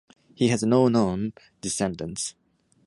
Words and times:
He 0.33 0.47
has 0.47 0.63
no 0.63 0.87
known 0.87 1.33
descendants. 1.61 2.33